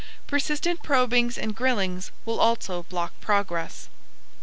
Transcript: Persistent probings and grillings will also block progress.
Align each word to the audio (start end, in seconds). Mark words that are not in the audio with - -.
Persistent 0.25 0.81
probings 0.81 1.37
and 1.37 1.55
grillings 1.55 2.09
will 2.25 2.39
also 2.39 2.87
block 2.89 3.13
progress. 3.21 3.87